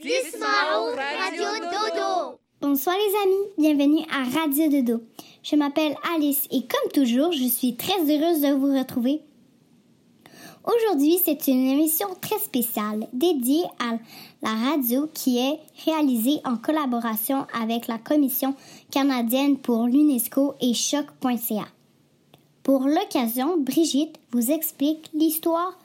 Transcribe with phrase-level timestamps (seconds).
[0.00, 2.38] Radio Dodo.
[2.60, 5.02] Bonsoir les amis, bienvenue à Radio Dodo.
[5.42, 9.22] Je m'appelle Alice et comme toujours, je suis très heureuse de vous retrouver.
[10.64, 13.98] Aujourd'hui, c'est une émission très spéciale dédiée à
[14.40, 18.54] la radio qui est réalisée en collaboration avec la Commission
[18.92, 21.66] canadienne pour l'UNESCO et choc.ca.
[22.62, 25.76] Pour l'occasion, Brigitte vous explique l'histoire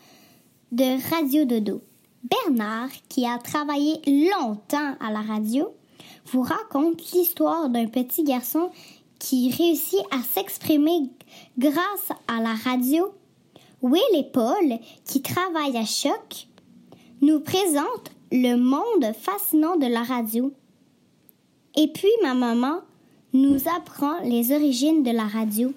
[0.72, 1.82] de Radio Dodo.
[2.24, 5.74] Bernard, qui a travaillé longtemps à la radio,
[6.28, 8.70] vous raconte l'histoire d'un petit garçon
[9.20, 11.10] qui réussit à s'exprimer
[11.58, 13.14] grâce à la radio.
[13.82, 16.48] Will et Paul, qui travaillent à Choc,
[17.22, 20.52] nous présentent le monde fascinant de la radio.
[21.76, 22.80] Et puis ma maman
[23.34, 25.74] nous apprend les origines de la radio.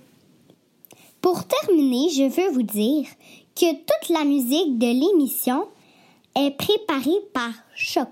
[1.20, 3.06] Pour terminer, je veux vous dire
[3.56, 5.66] que toute la musique de l'émission
[6.36, 8.08] est préparée par Choc,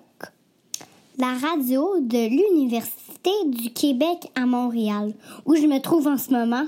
[1.19, 5.12] la radio de l'Université du Québec à Montréal,
[5.44, 6.64] où je me trouve en ce moment.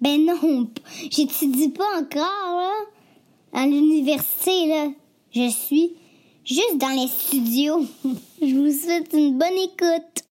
[0.00, 0.68] Ben non,
[1.10, 2.72] j'étudie pas encore là,
[3.52, 4.88] à l'université là.
[5.30, 5.94] Je suis
[6.44, 7.84] juste dans les studios.
[8.42, 10.23] je vous souhaite une bonne écoute.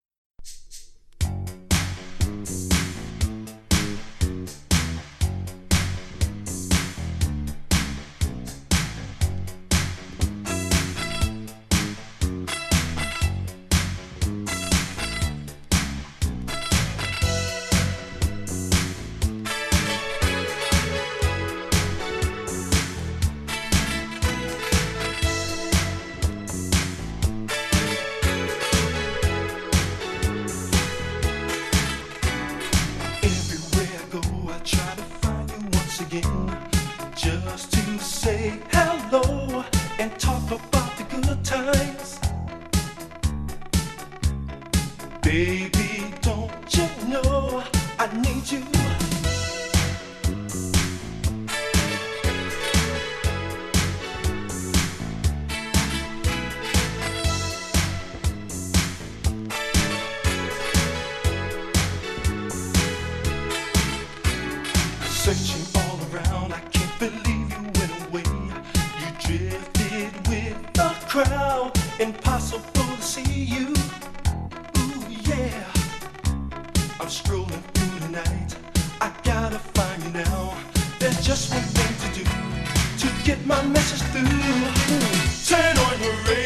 [71.13, 73.67] Crowd, impossible to see you.
[74.79, 75.63] Ooh, yeah.
[76.99, 78.55] I'm strolling through the night.
[78.99, 80.57] I gotta find you now.
[80.97, 82.25] There's just one thing to do
[83.01, 84.25] to get my message through.
[85.45, 86.42] Turn on your radio.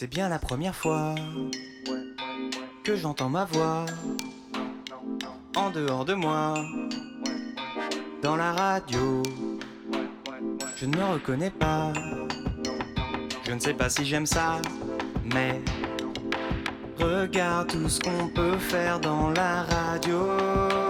[0.00, 1.14] C'est bien la première fois
[2.84, 3.84] que j'entends ma voix
[5.54, 6.54] en dehors de moi,
[8.22, 9.22] dans la radio.
[10.76, 11.92] Je ne me reconnais pas,
[13.44, 14.62] je ne sais pas si j'aime ça,
[15.34, 15.60] mais
[16.98, 20.89] regarde tout ce qu'on peut faire dans la radio.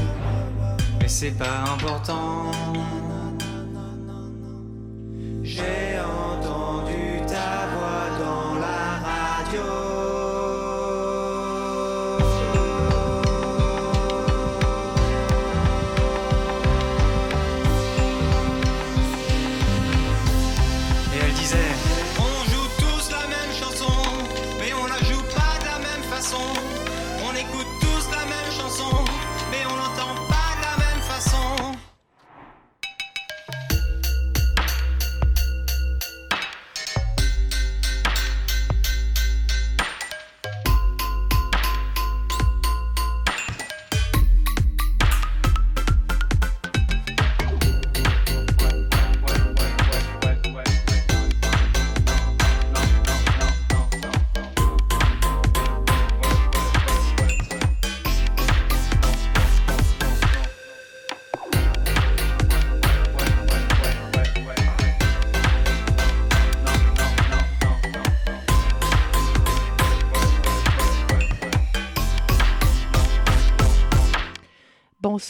[1.21, 2.49] C'est pas important.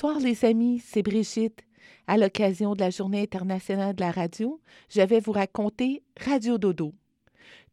[0.01, 1.61] Bonsoir les amis, c'est Brigitte.
[2.07, 6.95] À l'occasion de la Journée internationale de la radio, je vais vous raconter Radio Dodo.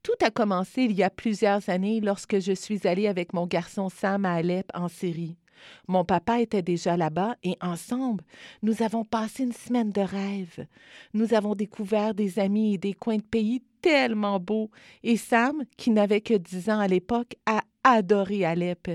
[0.03, 3.89] Tout a commencé il y a plusieurs années lorsque je suis allée avec mon garçon
[3.89, 5.39] Sam à Alep en Syrie.
[5.87, 8.23] Mon papa était déjà là-bas et ensemble,
[8.63, 10.67] nous avons passé une semaine de rêve.
[11.15, 14.71] Nous avons découvert des amis et des coins de pays tellement beaux
[15.03, 18.91] et Sam, qui n'avait que 10 ans à l'époque, a adoré Alep.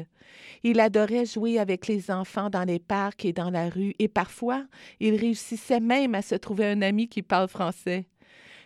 [0.63, 4.65] Il adorait jouer avec les enfants dans les parcs et dans la rue, et parfois,
[4.99, 8.05] il réussissait même à se trouver un ami qui parle français.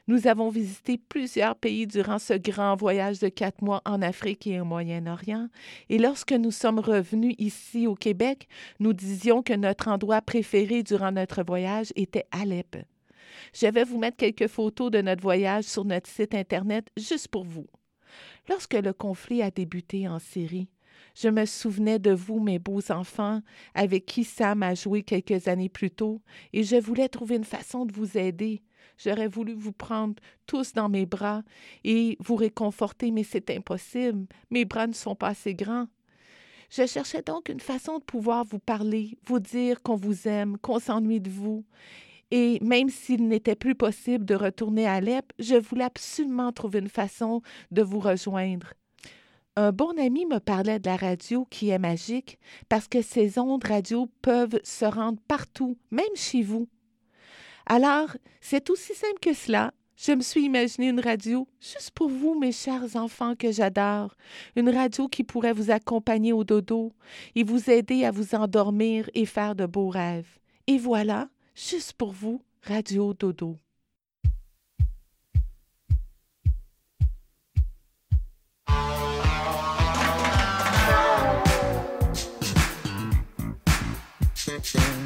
[0.09, 4.61] Nous avons visité plusieurs pays durant ce grand voyage de quatre mois en Afrique et
[4.61, 5.49] au Moyen-Orient,
[5.89, 8.47] et lorsque nous sommes revenus ici au Québec,
[8.79, 12.77] nous disions que notre endroit préféré durant notre voyage était Alep.
[13.53, 17.43] Je vais vous mettre quelques photos de notre voyage sur notre site Internet juste pour
[17.43, 17.67] vous.
[18.47, 20.69] Lorsque le conflit a débuté en Syrie,
[21.19, 23.41] je me souvenais de vous, mes beaux enfants,
[23.73, 26.21] avec qui Sam a joué quelques années plus tôt,
[26.53, 28.61] et je voulais trouver une façon de vous aider.
[28.99, 31.43] J'aurais voulu vous prendre tous dans mes bras
[31.83, 34.27] et vous réconforter, mais c'est impossible.
[34.51, 35.87] Mes bras ne sont pas assez grands.
[36.69, 40.79] Je cherchais donc une façon de pouvoir vous parler, vous dire qu'on vous aime, qu'on
[40.79, 41.65] s'ennuie de vous.
[42.29, 46.89] Et même s'il n'était plus possible de retourner à Alep, je voulais absolument trouver une
[46.89, 48.73] façon de vous rejoindre.
[49.59, 52.37] Un bon ami me parlait de la radio qui est magique
[52.69, 56.67] parce que ces ondes radio peuvent se rendre partout, même chez vous.
[57.65, 59.73] Alors, c'est aussi simple que cela.
[59.95, 64.15] Je me suis imaginé une radio juste pour vous, mes chers enfants que j'adore.
[64.55, 66.93] Une radio qui pourrait vous accompagner au dodo
[67.33, 70.37] et vous aider à vous endormir et faire de beaux rêves.
[70.67, 73.57] Et voilà, juste pour vous, Radio Dodo.
[84.75, 84.96] watching.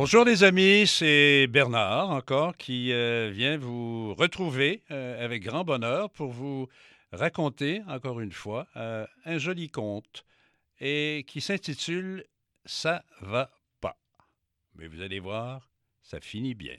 [0.00, 6.08] Bonjour les amis, c'est Bernard encore qui euh, vient vous retrouver euh, avec grand bonheur
[6.10, 6.68] pour vous
[7.10, 10.24] raconter encore une fois euh, un joli conte
[10.78, 12.24] et qui s'intitule
[12.64, 13.98] Ça va pas.
[14.76, 15.68] Mais vous allez voir,
[16.04, 16.76] ça finit bien.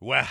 [0.00, 0.28] Ouah,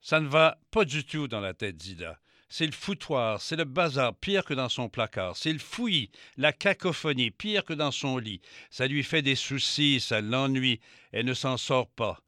[0.00, 2.18] ça ne va pas du tout dans la tête d'Ida.
[2.54, 5.38] C'est le foutoir, c'est le bazar, pire que dans son placard.
[5.38, 8.42] C'est le fouillis, la cacophonie, pire que dans son lit.
[8.68, 10.78] Ça lui fait des soucis, ça l'ennuie,
[11.12, 12.20] elle ne s'en sort pas.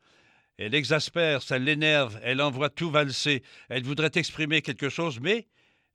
[0.56, 3.42] Elle l'exaspère, ça l'énerve, elle envoie tout valser.
[3.68, 5.46] Elle voudrait exprimer quelque chose, mais,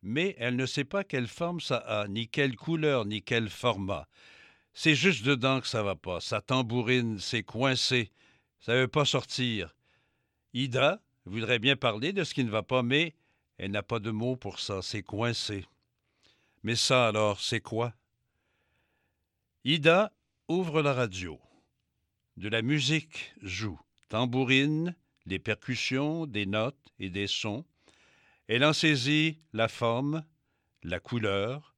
[0.04, 4.08] mais elle ne sait pas quelle forme ça a, ni quelle couleur, ni quel format.
[4.74, 6.22] C'est juste dedans que ça va pas.
[6.22, 8.12] Ça tambourine, c'est coincé.
[8.60, 9.76] Ça veut pas sortir.
[10.54, 13.16] Ida voudrait bien parler de ce qui ne va pas, mais
[13.60, 15.66] elle n'a pas de mots pour ça, c'est coincé.
[16.64, 17.94] Mais ça alors, c'est quoi?
[19.66, 20.14] Ida
[20.48, 21.40] ouvre la radio.
[22.38, 24.96] De la musique joue, tambourine,
[25.26, 27.66] des percussions, des notes et des sons.
[28.48, 30.24] Elle en saisit la forme,
[30.84, 31.76] la couleur.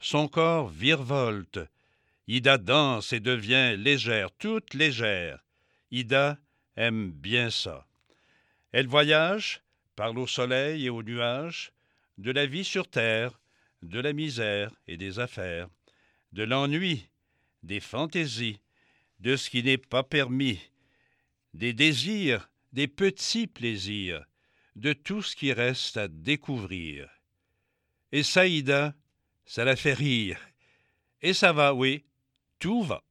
[0.00, 1.60] Son corps virevolte.
[2.26, 5.44] Ida danse et devient légère, toute légère.
[5.92, 6.38] Ida
[6.74, 7.86] aime bien ça.
[8.72, 9.62] Elle voyage,
[9.96, 11.72] parle au soleil et aux nuages,
[12.18, 13.40] de la vie sur terre,
[13.82, 15.68] de la misère et des affaires,
[16.32, 17.08] de l'ennui,
[17.62, 18.60] des fantaisies,
[19.20, 20.60] de ce qui n'est pas permis,
[21.54, 24.24] des désirs, des petits plaisirs,
[24.76, 27.08] de tout ce qui reste à découvrir.
[28.12, 28.94] Et Saïda,
[29.46, 30.38] ça la fait rire.
[31.22, 32.04] Et ça va, oui,
[32.58, 33.02] tout va.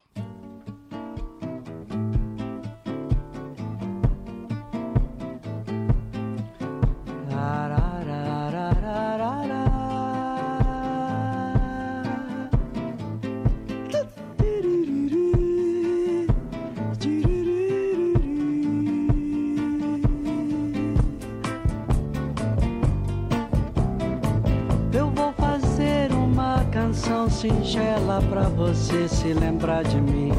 [27.46, 30.32] Singela pra você se lembrar de mim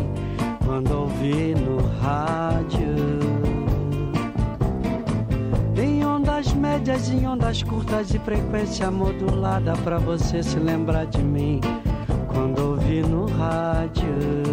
[0.64, 2.97] quando ouvir no rádio.
[5.77, 11.61] Em ondas médias, em ondas curtas e frequência modulada pra você se lembrar de mim
[12.27, 14.46] quando ouvir no rádio.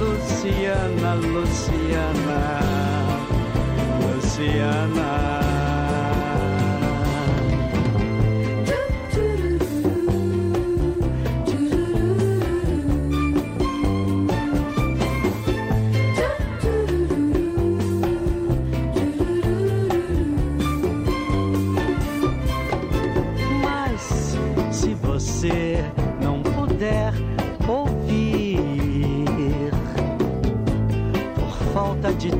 [0.00, 2.40] Luciana, Luciana,
[4.00, 5.17] Luciana,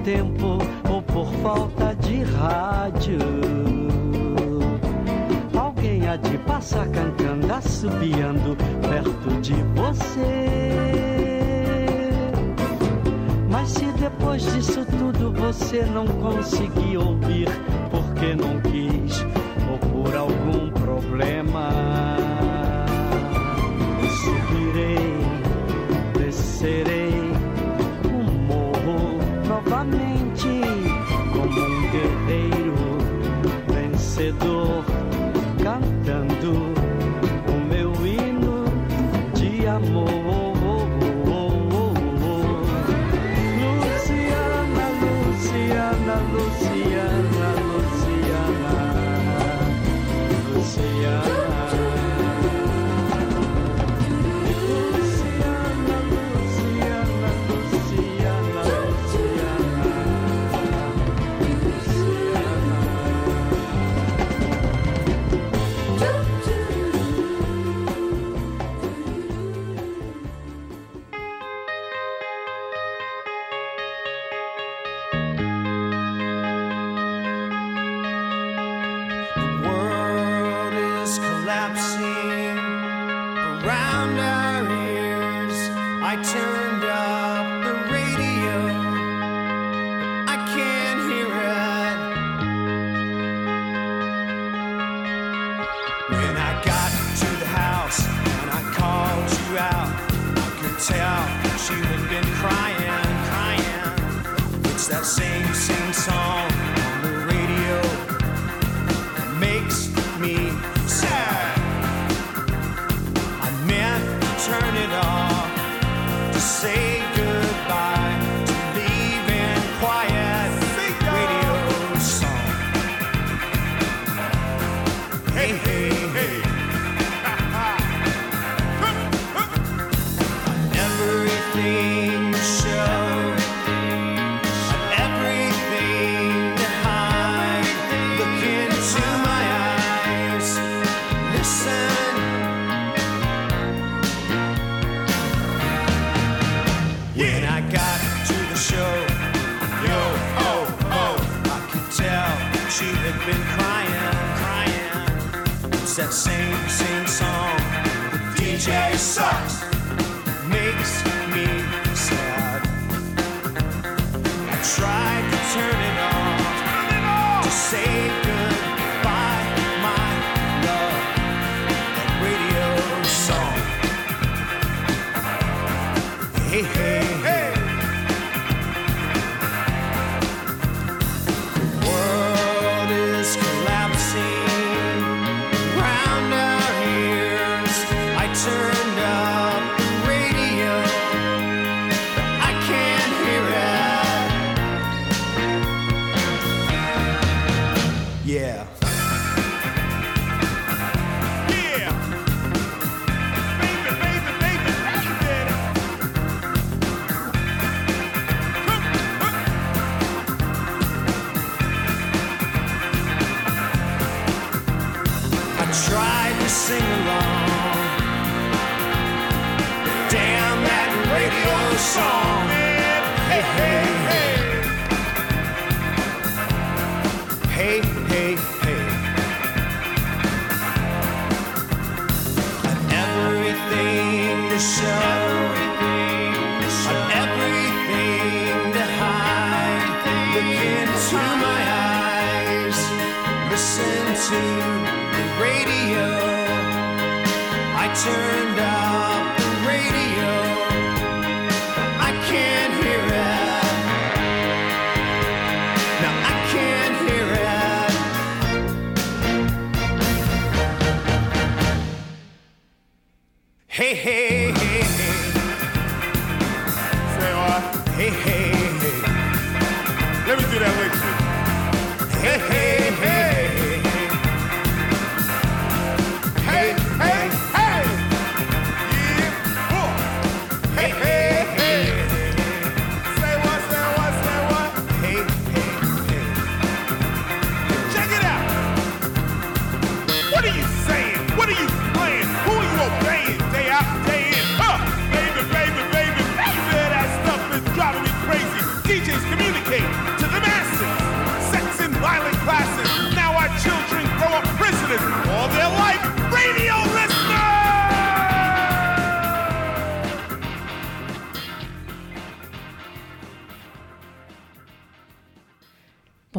[0.09, 0.57] tempo
[0.91, 3.19] ou por falta de rádio,
[5.55, 8.57] alguém há de passar cantando, assobiando
[8.89, 10.49] perto de você.
[13.51, 17.49] Mas se depois disso tudo você não conseguir ouvir
[17.91, 19.27] porque não quis
[19.71, 21.68] ou por algum problema,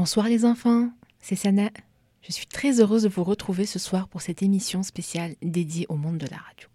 [0.09, 1.69] Bonsoir les enfants, c'est Sana.
[2.23, 5.97] Je suis très heureuse de vous retrouver ce soir pour cette émission spéciale dédiée au
[5.97, 6.67] monde de la radio.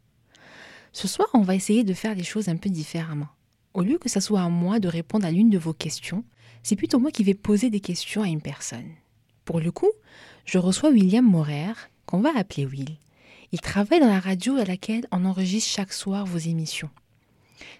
[0.93, 3.27] Ce soir, on va essayer de faire les choses un peu différemment.
[3.73, 6.23] Au lieu que ce soit à moi de répondre à l'une de vos questions,
[6.63, 8.93] c'est plutôt moi qui vais poser des questions à une personne.
[9.45, 9.91] Pour le coup,
[10.45, 11.75] je reçois William Morer,
[12.07, 12.97] qu'on va appeler Will.
[13.51, 16.91] Il travaille dans la radio à laquelle on enregistre chaque soir vos émissions.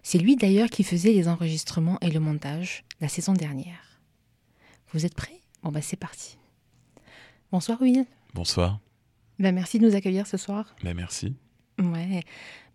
[0.03, 4.01] C'est lui d'ailleurs qui faisait les enregistrements et le montage la saison dernière.
[4.93, 5.44] Vous êtes prêts?
[5.65, 6.37] Bon bah c'est parti.
[7.51, 8.05] Bonsoir Will.
[8.35, 8.81] Bonsoir.
[9.39, 10.77] Bah, merci de nous accueillir ce soir.
[10.85, 11.35] Ben, merci.
[11.79, 12.23] Ouais.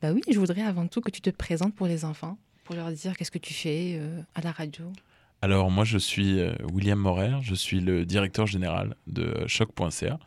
[0.01, 2.91] Bah oui, je voudrais avant tout que tu te présentes pour les enfants, pour leur
[2.91, 4.91] dire qu'est-ce que tu fais euh, à la radio.
[5.43, 10.19] Alors moi je suis euh, William Morer, je suis le directeur général de choc.ca,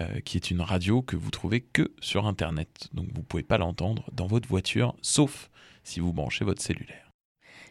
[0.00, 2.88] euh, qui est une radio que vous trouvez que sur Internet.
[2.92, 5.50] Donc vous ne pouvez pas l'entendre dans votre voiture, sauf
[5.84, 7.12] si vous branchez votre cellulaire.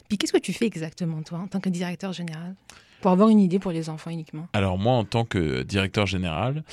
[0.08, 2.56] Puis qu'est-ce que tu fais exactement toi en tant que directeur général?
[3.02, 4.48] Pour avoir une idée pour les enfants uniquement.
[4.54, 6.64] Alors moi, en tant que directeur général,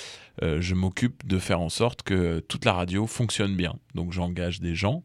[0.42, 3.76] euh, je m'occupe de faire en sorte que toute la radio fonctionne bien.
[3.94, 5.02] Donc j'engage des gens,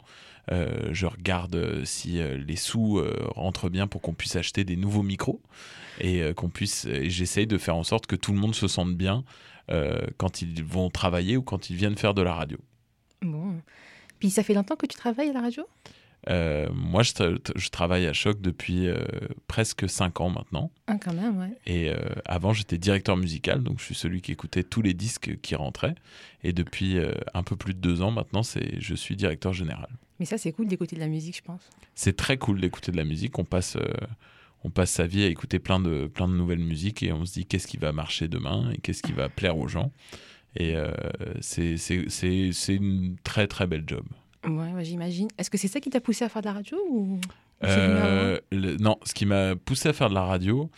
[0.51, 4.65] euh, je regarde euh, si euh, les sous euh, rentrent bien pour qu'on puisse acheter
[4.65, 5.41] des nouveaux micros
[6.01, 6.87] et qu'on puisse.
[7.03, 9.23] J'essaye de faire en sorte que tout le monde se sente bien
[10.17, 12.57] quand ils vont travailler ou quand ils viennent faire de la radio.
[13.21, 13.61] Bon.
[14.19, 15.63] Puis ça fait longtemps que tu travailles à la radio?
[16.29, 19.03] Euh, moi, je, tra- je travaille à Choc depuis euh,
[19.47, 20.71] presque 5 ans maintenant.
[20.87, 21.51] Ah, quand même, ouais.
[21.65, 25.37] Et euh, avant, j'étais directeur musical, donc je suis celui qui écoutait tous les disques
[25.41, 25.95] qui rentraient.
[26.43, 26.97] Et depuis
[27.33, 29.87] un peu plus de deux ans maintenant, je suis directeur général.
[30.19, 31.61] Mais ça, c'est cool d'écouter de la musique, je pense.
[31.95, 33.37] C'est très cool d'écouter de la musique.
[33.39, 33.77] On passe,
[34.63, 37.33] on passe sa vie à écouter plein de, plein de nouvelles musiques et on se
[37.33, 39.91] dit qu'est-ce qui va marcher demain et qu'est-ce qui va plaire aux gens.
[40.57, 40.75] Et
[41.41, 44.05] c'est une très très belle job.
[44.45, 45.27] Ouais, ouais, j'imagine.
[45.37, 47.19] Est-ce que c'est ça qui t'a poussé à faire de la radio ou...
[47.63, 50.69] Euh, le- non, ce qui m'a poussé à faire de la radio,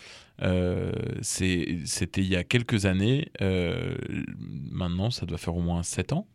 [0.44, 3.30] euh, c'était il y a quelques années.
[3.42, 3.96] euh,
[4.72, 6.28] maintenant, ça doit faire au moins 7 ans.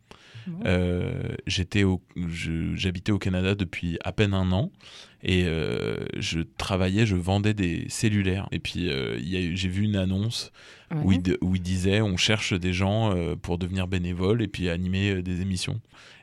[0.66, 2.00] Euh, j'étais au-
[2.74, 4.70] J'habitais au Canada depuis à peine un an
[5.22, 8.48] et euh, je travaillais, je vendais des cellulaires.
[8.52, 10.52] Et puis euh, j'ai vu une annonce
[11.04, 14.68] où, il, de- où il disait on cherche des gens pour devenir bénévoles et puis
[14.68, 15.80] animer des émissions.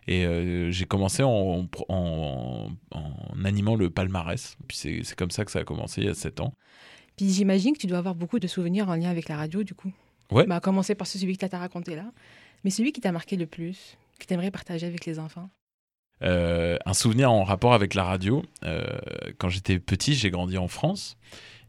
[0.08, 0.26] Et
[0.72, 4.58] j'ai commencé en, en- en animant le palmarès.
[4.68, 6.54] Puis c'est c'est comme ça que ça a commencé il y a 7 ans.
[7.18, 9.74] Puis j'imagine que tu dois avoir beaucoup de souvenirs en lien avec la radio, du
[9.74, 9.92] coup.
[10.32, 10.46] Ouais.
[10.46, 12.06] Bah, à commencer par celui que tu as raconté là.
[12.64, 15.50] Mais celui qui t'a marqué le plus, que tu aimerais partager avec les enfants?
[16.24, 18.44] Euh, un souvenir en rapport avec la radio.
[18.64, 18.84] Euh,
[19.38, 21.18] quand j'étais petit, j'ai grandi en France.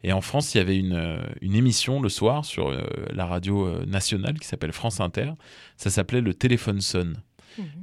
[0.01, 2.81] Et en France, il y avait une, euh, une émission le soir sur euh,
[3.11, 5.31] la radio nationale qui s'appelle France Inter.
[5.77, 7.21] Ça s'appelait Le téléphone sonne.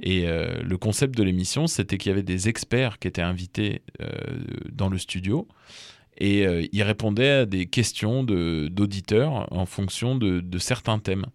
[0.01, 3.83] Et euh, le concept de l'émission, c'était qu'il y avait des experts qui étaient invités
[4.73, 5.47] dans le studio.
[6.17, 11.27] Et euh, ils répondaient à des questions de- d'auditeurs en fonction de, de certains thèmes.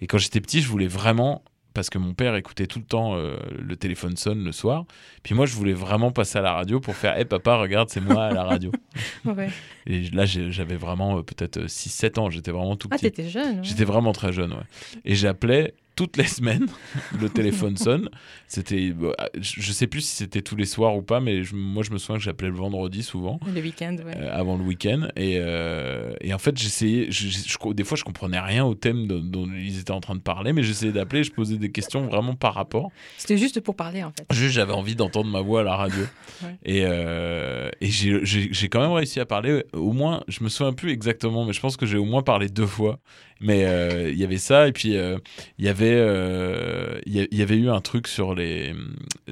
[0.00, 3.14] Et quand j'étais petit, je voulais vraiment, parce que mon père écoutait tout le temps
[3.16, 4.84] euh, le téléphone sonne le soir,
[5.22, 8.00] puis moi je voulais vraiment passer à la radio pour faire Hé papa, regarde, c'est
[8.00, 8.70] moi à la radio.
[9.24, 9.48] Ouais.
[9.86, 13.04] Et là, j'avais vraiment euh, peut-être 6-7 ans, j'étais vraiment tout Ah, petit.
[13.10, 13.62] t'étais jeune, ouais.
[13.64, 14.64] J'étais vraiment très jeune, ouais.
[15.04, 16.66] Et j'appelais toutes les semaines,
[17.20, 18.08] le téléphone sonne.
[18.48, 21.82] C'était, bah, je sais plus si c'était tous les soirs ou pas, mais je- moi
[21.82, 23.38] je me souviens que j'appelais le vendredi souvent.
[23.54, 24.16] Le week-end, ouais.
[24.16, 25.08] Euh, avant le week-end.
[25.16, 27.10] Et, euh, et en fait, j'essayais.
[27.10, 30.20] je- des fois, je comprenais rien au thème dont, dont ils étaient en train de
[30.20, 31.24] parler, mais j'essayais d'appeler.
[31.24, 32.90] Je posais des questions vraiment par rapport.
[33.18, 34.26] C'était juste pour parler, en fait.
[34.34, 36.02] Juste, j'avais envie d'entendre ma voix à la radio.
[36.42, 36.56] Ouais.
[36.64, 39.62] Et, euh, et j'ai quand même réussi à parler.
[39.74, 42.48] Au moins, je me souviens plus exactement, mais je pense que j'ai au moins parlé
[42.48, 42.98] deux fois.
[43.42, 45.18] Mais euh, il y avait ça, et puis euh,
[45.58, 48.72] il y avait euh, il y, avait eu un truc sur les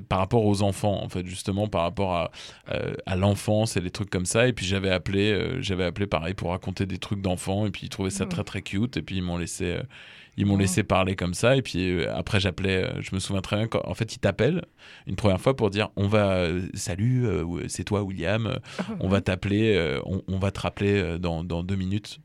[0.09, 2.31] par rapport aux enfants, en fait, justement par rapport à,
[3.07, 4.49] à l'enfance et les trucs comme ça.
[4.49, 7.88] Et puis j'avais appelé, j'avais appelé pareil pour raconter des trucs d'enfants, et puis ils
[7.90, 8.29] trouvaient ça Ouais.
[8.29, 9.79] très très cute, et puis ils m'ont laissé.
[10.40, 13.42] Ils m'ont laissé parler comme ça et puis euh, après j'appelais euh, je me souviens
[13.42, 14.64] très bien quand, en fait ils t'appellent
[15.07, 17.26] une première fois pour dire on va euh, salut
[17.68, 18.59] c'est toi William
[19.00, 22.20] on va t'appeler on, on va te rappeler dans, dans deux minutes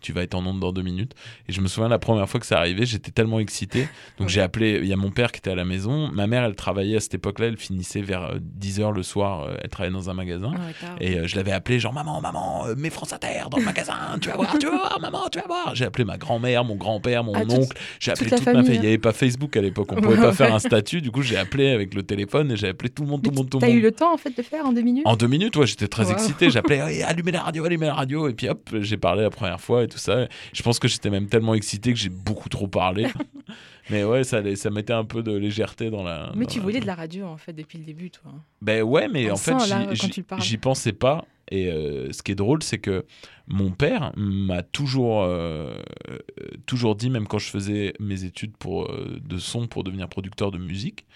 [0.00, 1.14] tu vas être en onde dans deux minutes.
[1.48, 3.88] Et je me souviens la première fois que ça arrivait j'étais tellement excité.
[4.18, 6.10] Donc j'ai appelé il y a mon père qui était à la maison.
[6.12, 9.70] Ma mère elle travaillait à cette époque là elle finissait vers 10h le soir elle
[9.70, 10.52] travaillait dans un magasin.
[10.56, 13.96] Ah et euh, je l'avais appelé genre maman maman mets France Inter dans le magasin
[14.20, 15.74] tu vas voir tu vas voir maman tu vas voir.
[15.74, 18.46] J'ai appelé ma grand-mère mon grand-père mon Ah, toute- oncle j'ai toute appelé la toute,
[18.46, 18.80] ma famille, il hein.
[18.82, 21.22] n'y avait pas Facebook à l'époque on pouvait Ouais, pas faire un statut du coup
[21.22, 23.58] j'ai appelé avec le téléphone et j'ai appelé tout le monde tout le monde tout
[23.58, 25.06] le T'as monde eu le temps, en fait, de faire en deux minutes?
[25.06, 26.12] En deux minutes, ouais, j'étais très Wow.
[26.12, 26.50] excité.
[26.50, 28.28] J'appelais, Hey, allumez la radio, allumez la radio.
[28.28, 30.26] Et puis hop, j'ai parlé la première fois et tout ça.
[30.52, 33.06] Je pense que j'étais même tellement excité que j'ai beaucoup trop parlé.
[33.90, 36.32] Mais ouais, ça, ça mettait un peu de légèreté dans la.
[36.34, 38.32] Mais dans tu la- voulais de la radio, en fait, depuis le début, toi.
[38.60, 39.86] Ben ouais, mais On en fait, sent, là,
[40.40, 41.24] j'y pensais pas.
[41.50, 43.04] Et euh, ce qui est drôle, c'est que
[43.46, 45.76] mon père m'a toujours, euh,
[46.66, 50.50] toujours dit, même quand je faisais mes études pour, euh, de son pour devenir producteur
[50.50, 51.06] de musique,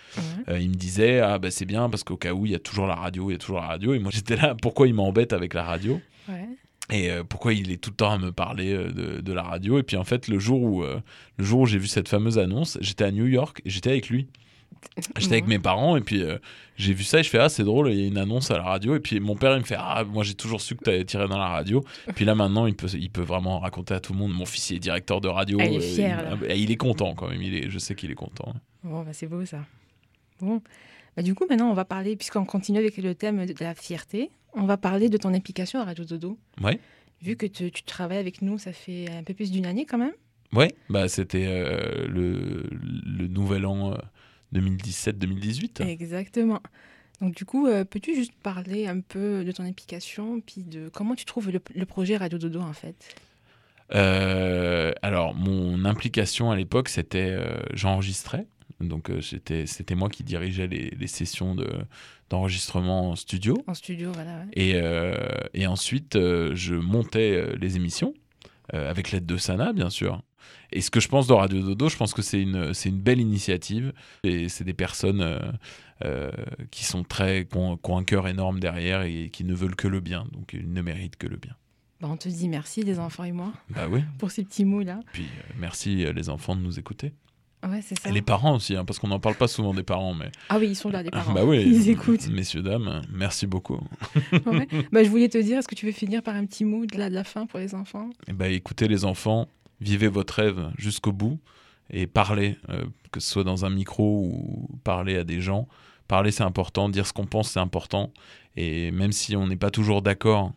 [0.48, 2.86] il me disait Ah, bah c'est bien parce qu'au cas où, il y a toujours
[2.86, 3.94] la radio, il y a toujours la radio.
[3.94, 6.00] Et moi, j'étais là, pourquoi il m'embête avec la radio?
[6.28, 6.46] Ouais.
[6.92, 9.78] et pourquoi il est tout le temps à me parler de, de la radio?
[9.78, 12.78] Et puis en fait, le jour où, le jour où j'ai vu cette fameuse annonce,
[12.80, 14.28] j'étais à New York et j'étais avec lui.
[15.18, 16.38] J'étais avec mes parents et puis euh,
[16.76, 18.56] j'ai vu ça et je fais ah c'est drôle il y a une annonce à
[18.56, 18.96] la radio.
[18.96, 21.28] Et puis mon père il me fait ah moi j'ai toujours su que tu tiré
[21.28, 21.84] dans la radio.
[22.14, 24.32] Puis là maintenant il peut il peut vraiment raconter à tout le monde.
[24.32, 26.76] Mon fils il est directeur de radio Ah, il est euh, fier, il, ah, est
[26.76, 27.40] content quand même.
[27.42, 28.54] Il est je sais qu'il est content.
[28.82, 29.58] Bon, bah, c'est beau, ça.
[30.40, 30.62] Bon.
[31.16, 34.30] Bah, du coup, maintenant, on va parler, puisqu'on continue avec le thème de la fierté,
[34.54, 36.38] on va parler de ton implication à Radio Dodo.
[36.62, 36.78] ouais.
[37.22, 39.98] Vu que tu, tu travailles avec nous, ça fait un peu plus d'une année quand
[39.98, 40.14] même.
[40.54, 40.72] ouais.
[40.88, 43.94] Bah c'était euh, le le nouvel an
[44.52, 46.60] 2017 2018 Exactement.
[47.20, 51.14] Donc du coup, euh, peux-tu juste parler un peu de ton implication, puis de comment
[51.14, 52.96] tu trouves le, le projet Radio Dodo en fait?
[53.94, 58.46] Euh, alors, mon implication à l'époque, c'était euh, j'enregistrais.
[58.80, 61.68] Donc, c'était c'était moi qui dirigeais les, les sessions de-
[62.30, 63.62] d'enregistrement en studio.
[63.66, 64.38] En studio, voilà.
[64.38, 64.46] ouais.
[65.52, 68.14] Et, et ensuite, je montais les émissions
[68.74, 70.22] euh, avec l'aide de Sana, bien sûr.
[70.72, 73.00] Et ce que je pense de Radio Dodo, je pense que c'est une, c'est une
[73.00, 73.92] belle initiative.
[74.24, 75.38] Et c'est des personnes euh,
[76.04, 76.30] euh,
[76.70, 79.76] qui sont très, qui ont, qui ont un cœur énorme derrière et qui ne veulent
[79.76, 80.26] que le bien.
[80.32, 81.54] Donc, ils ne méritent que le bien.
[82.00, 84.00] Bah, on te dit merci les enfants et moi Bah oui.
[84.18, 85.00] pour ces petits mots là.
[85.12, 85.26] Puis
[85.58, 87.12] merci les enfants de nous écouter.
[87.68, 88.08] Ouais, c'est ça.
[88.08, 90.30] Et les parents aussi, hein, parce qu'on n'en parle pas souvent des parents, mais.
[90.48, 91.32] Ah oui, ils sont là, les parents.
[91.34, 91.62] Bah oui.
[91.66, 92.28] Ils écoutent.
[92.28, 93.80] Messieurs, dames, merci beaucoup.
[94.46, 94.66] Ouais.
[94.92, 96.96] Bah, je voulais te dire, est-ce que tu veux finir par un petit mot de
[96.96, 98.10] la, de la fin pour les enfants?
[98.32, 99.46] Ben, écoutez les enfants,
[99.80, 101.38] vivez votre rêve jusqu'au bout
[101.90, 105.68] et parlez, euh, que ce soit dans un micro ou parler à des gens.
[106.08, 106.88] Parler, c'est important.
[106.88, 108.12] Dire ce qu'on pense, c'est important.
[108.56, 110.52] Et même si on n'est pas toujours d'accord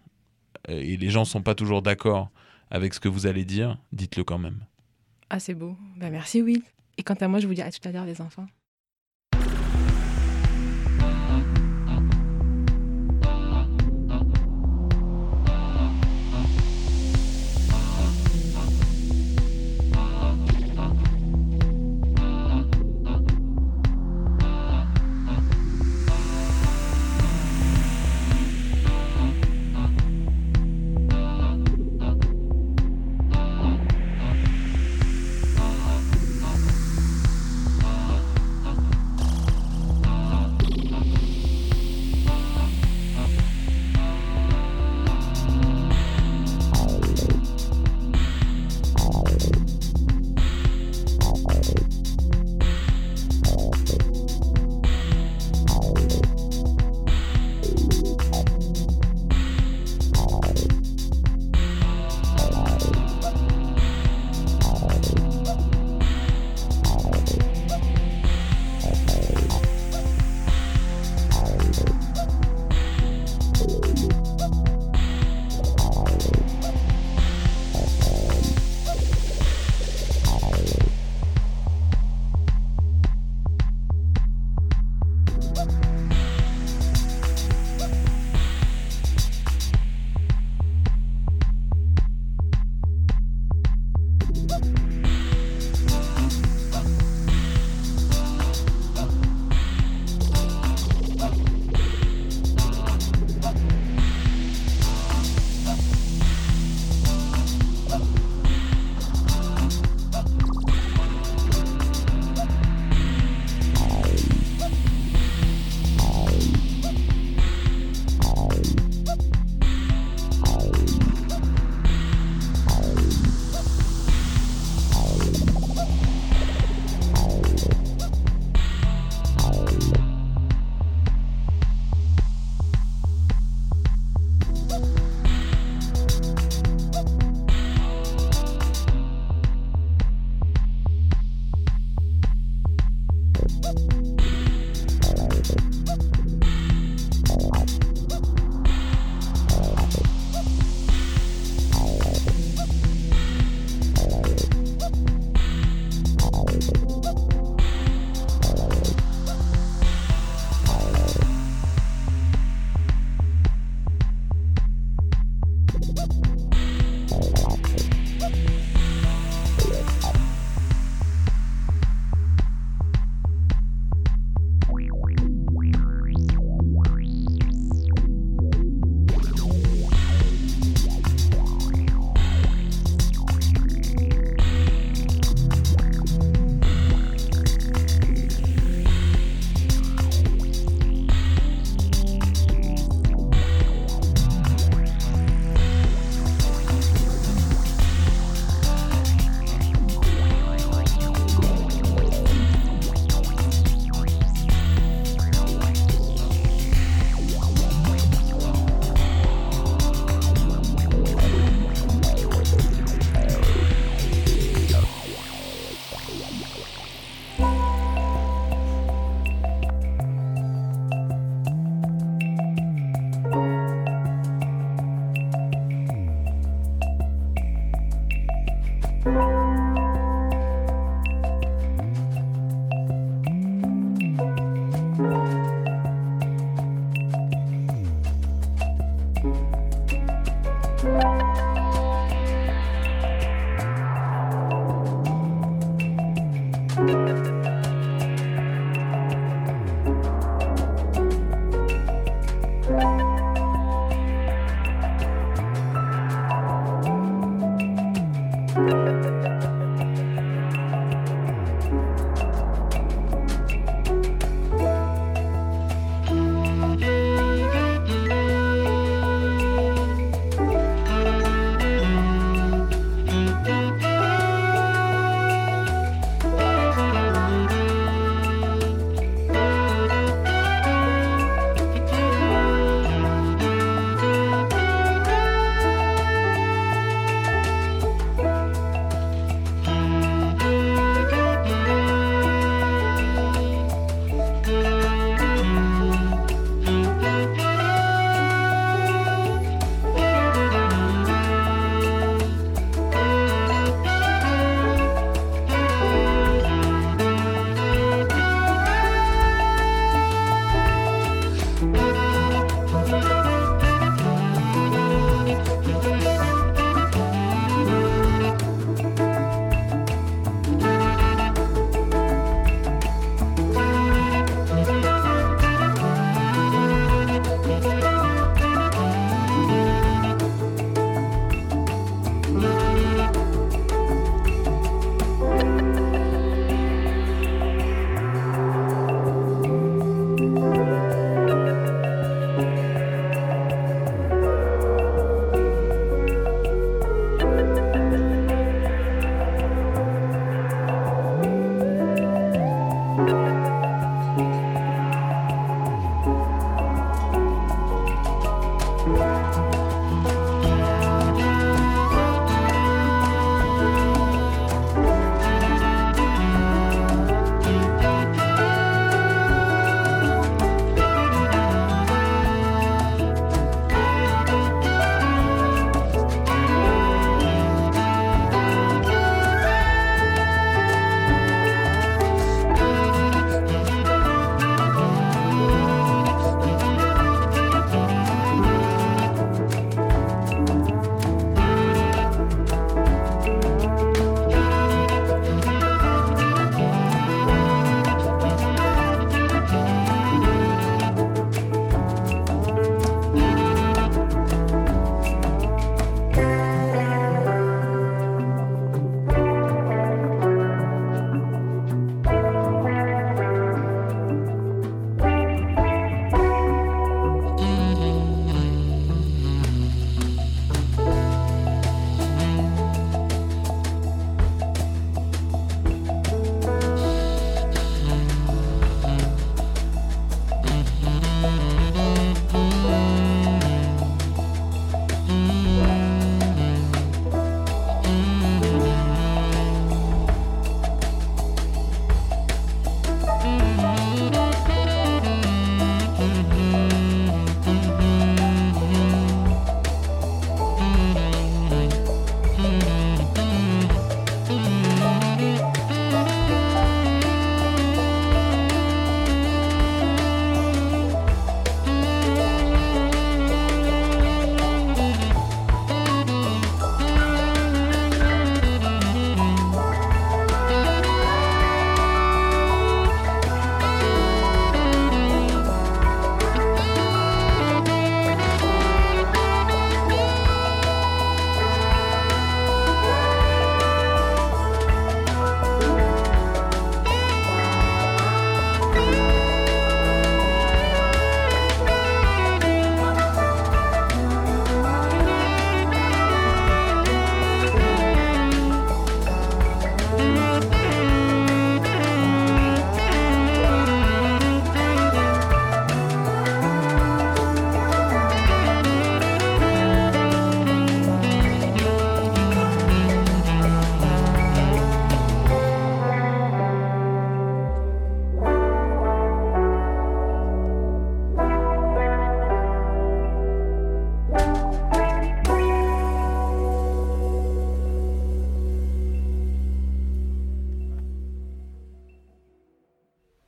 [0.70, 2.30] euh, et les gens sont pas toujours d'accord
[2.72, 4.66] avec ce que vous allez dire, dites-le quand même.
[5.30, 5.76] Ah, c'est beau.
[5.98, 6.62] Bah, merci, Will.
[6.98, 8.48] Et quant à moi, je vous dis à tout à l'heure, les enfants.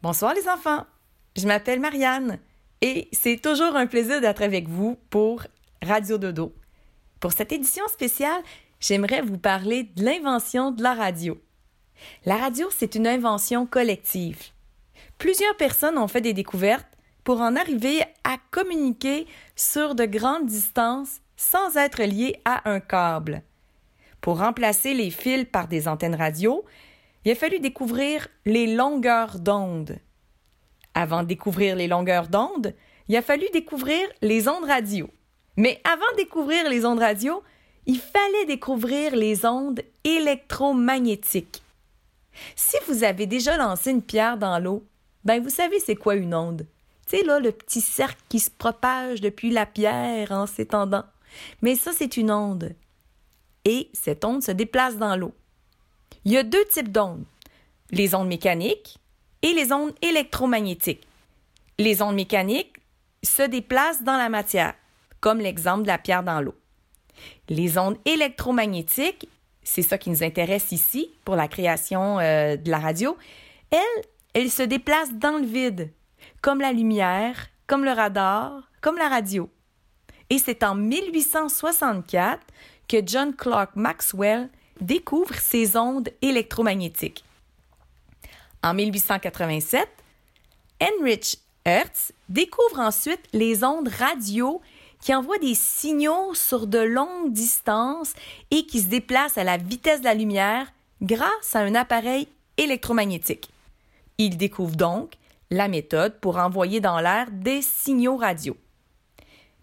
[0.06, 0.86] Bonsoir les enfants,
[1.36, 2.38] je m'appelle Marianne
[2.80, 5.42] et c'est toujours un plaisir d'être avec vous pour
[5.82, 6.54] Radio Dodo.
[7.20, 8.44] Pour cette édition spéciale,
[8.80, 11.42] j'aimerais vous parler de l'invention de la radio.
[12.24, 14.38] La radio, c'est une invention collective.
[15.18, 19.26] Plusieurs personnes ont fait des découvertes pour en arriver à communiquer
[19.56, 23.42] sur de grandes distances sans être liés à un câble.
[24.22, 26.64] Pour remplacer les fils par des antennes radio,
[27.26, 29.98] il a fallu découvrir les longueurs d'onde.
[30.94, 32.74] Avant de découvrir les longueurs d'onde,
[33.08, 35.10] il a fallu découvrir les ondes radio.
[35.58, 37.44] Mais avant de découvrir les ondes radio,
[37.88, 41.64] il fallait découvrir les ondes électromagnétiques.
[42.56, 44.84] Si vous avez déjà lancé une pierre dans l'eau,
[45.24, 46.68] ben vous savez c'est quoi une onde.
[47.08, 51.06] Tu sais là le petit cercle qui se propage depuis la pierre en s'étendant.
[51.62, 52.76] Mais ça c'est une onde.
[53.64, 55.34] Et cette onde se déplace dans l'eau.
[56.26, 57.24] Il y a deux types d'ondes.
[57.92, 58.98] Les ondes mécaniques
[59.44, 61.08] et les ondes électromagnétiques.
[61.78, 62.78] Les ondes mécaniques
[63.24, 64.74] se déplacent dans la matière,
[65.20, 66.56] comme l'exemple de la pierre dans l'eau.
[67.48, 69.30] Les ondes électromagnétiques,
[69.62, 73.16] c'est ça qui nous intéresse ici pour la création euh, de la radio,
[73.70, 74.04] elles,
[74.34, 75.92] elles se déplacent dans le vide,
[76.42, 79.50] comme la lumière, comme le radar, comme la radio.
[80.32, 82.42] Et c'est en 1864
[82.88, 84.50] que John Clark Maxwell
[84.82, 87.24] découvre ces ondes électromagnétiques.
[88.64, 89.88] En 1887,
[90.80, 94.62] Heinrich Hertz découvre ensuite les ondes radio
[95.02, 98.14] qui envoient des signaux sur de longues distances
[98.52, 100.72] et qui se déplacent à la vitesse de la lumière
[101.02, 103.50] grâce à un appareil électromagnétique.
[104.18, 105.14] Il découvre donc
[105.52, 108.58] la méthode pour envoyer dans l'air des signaux radio.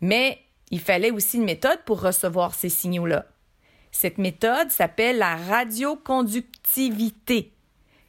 [0.00, 0.38] Mais
[0.70, 3.26] il fallait aussi une méthode pour recevoir ces signaux-là.
[3.92, 7.52] Cette méthode s'appelle la radioconductivité.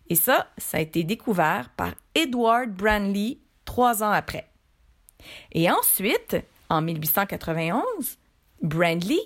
[0.10, 4.48] Et ça, ça a été découvert par Edward Branly trois ans après.
[5.52, 6.38] Et ensuite,
[6.70, 8.18] en 1891,
[8.62, 9.20] Branly,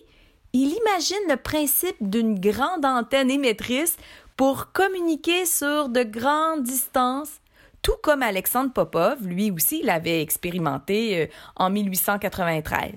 [0.54, 3.98] il imagine le principe d'une grande antenne émettrice
[4.36, 7.40] pour communiquer sur de grandes distances,
[7.82, 12.92] tout comme Alexandre Popov, lui aussi, l'avait expérimenté euh, en 1893.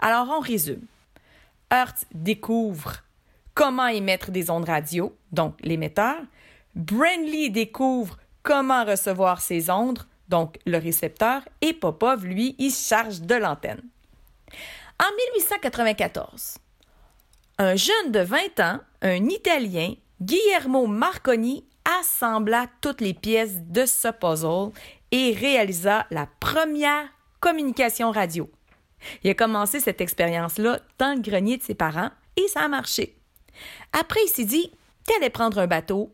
[0.00, 0.84] Alors, on résume.
[1.74, 3.02] Hertz découvre
[3.54, 6.16] comment émettre des ondes radio, donc l'émetteur.
[6.76, 9.98] Branly découvre comment recevoir ces ondes,
[10.28, 13.82] donc le récepteur, et Popov, lui, il charge de l'antenne.
[15.00, 15.10] En
[15.40, 16.58] 1894,
[17.58, 21.64] un jeune de 20 ans, un Italien, Guillermo Marconi,
[22.00, 24.70] assembla toutes les pièces de ce puzzle
[25.10, 27.08] et réalisa la première
[27.40, 28.48] communication radio.
[29.22, 33.16] Il a commencé cette expérience-là dans le grenier de ses parents et ça a marché.
[33.92, 34.70] Après, il s'est dit
[35.06, 36.12] qu'il allait prendre un bateau.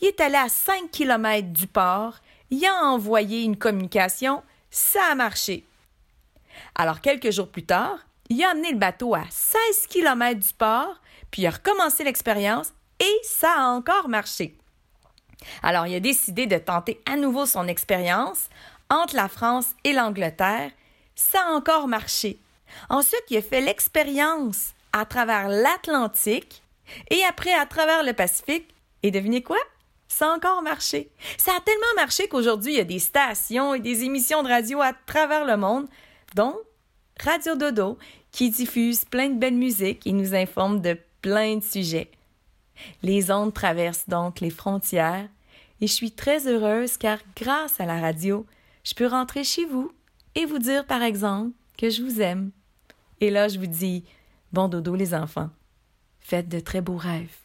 [0.00, 2.18] Il est allé à 5 km du port.
[2.50, 4.42] Il a envoyé une communication.
[4.70, 5.64] Ça a marché.
[6.74, 11.00] Alors, quelques jours plus tard, il a amené le bateau à 16 km du port,
[11.30, 14.56] puis il a recommencé l'expérience et ça a encore marché.
[15.62, 18.48] Alors, il a décidé de tenter à nouveau son expérience
[18.90, 20.70] entre la France et l'Angleterre
[21.14, 22.38] ça a encore marché.
[22.88, 26.62] Ensuite, il a fait l'expérience à travers l'Atlantique
[27.10, 28.74] et après à travers le Pacifique.
[29.02, 29.58] Et devinez quoi?
[30.08, 31.10] Ça a encore marché.
[31.38, 34.80] Ça a tellement marché qu'aujourd'hui, il y a des stations et des émissions de radio
[34.80, 35.88] à travers le monde,
[36.34, 36.56] dont
[37.20, 37.98] Radio Dodo,
[38.30, 42.10] qui diffuse plein de belles musiques et nous informe de plein de sujets.
[43.02, 45.28] Les ondes traversent donc les frontières
[45.80, 48.46] et je suis très heureuse car grâce à la radio,
[48.84, 49.92] je peux rentrer chez vous
[50.34, 52.50] et vous dire, par exemple, que je vous aime.
[53.20, 54.04] Et là, je vous dis,
[54.52, 55.50] bon dodo les enfants.
[56.20, 57.36] Faites de très beaux rêves.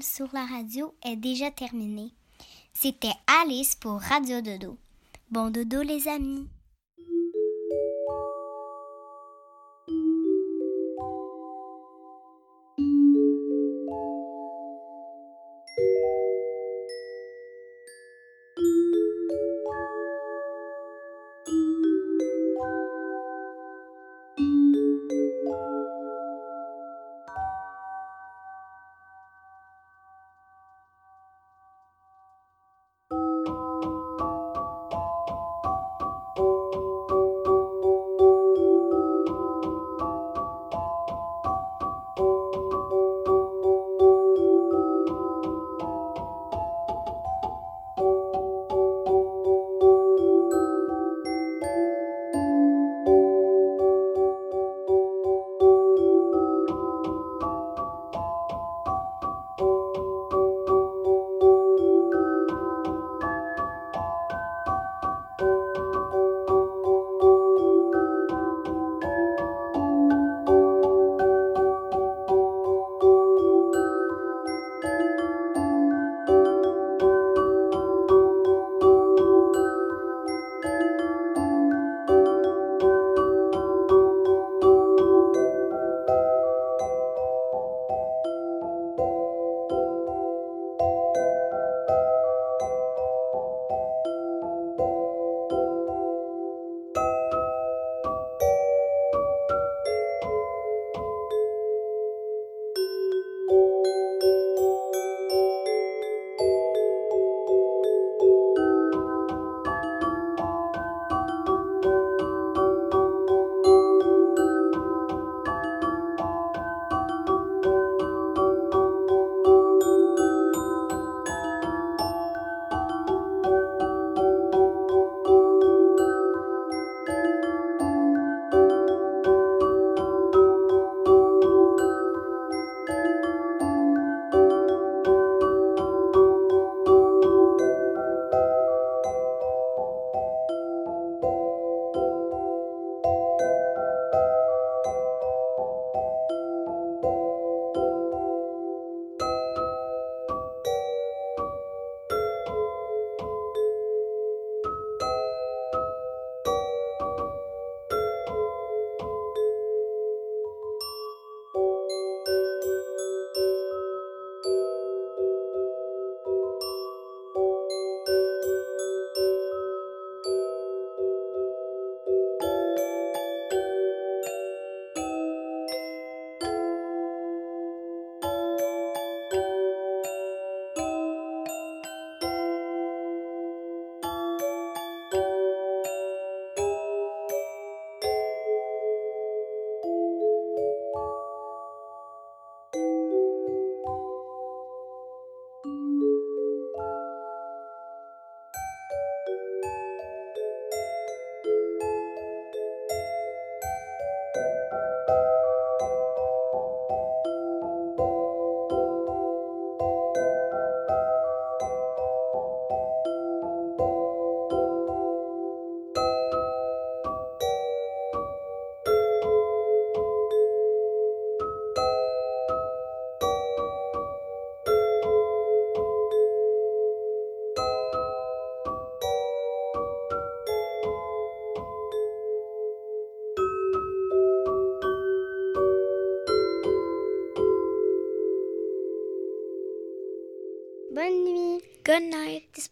[0.00, 2.12] Sur la radio est déjà terminée.
[2.72, 4.78] C'était Alice pour Radio Dodo.
[5.30, 6.48] Bon dodo les amis.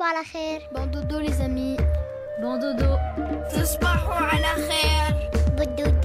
[0.08, 0.62] على خير.
[0.72, 1.78] Bon dodo les amis.
[2.42, 3.00] Bon dodo.
[3.54, 5.30] تصبحوا على خير.
[5.58, 5.97] Bon dodo les amis.